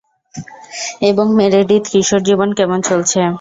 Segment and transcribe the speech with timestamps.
[1.01, 3.19] এবং, মেরেডিথ, কিশোর জীবন কেমন চলছে?